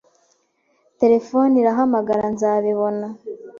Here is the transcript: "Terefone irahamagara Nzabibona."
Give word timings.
"Terefone 0.99 1.53
irahamagara 1.61 2.21
Nzabibona." 2.33 3.07